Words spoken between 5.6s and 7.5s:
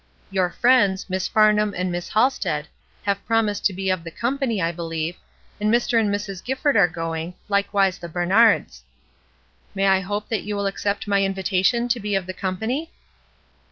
Mr. and Mrs. Gifford are going,